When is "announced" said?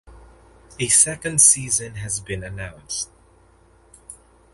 2.43-3.11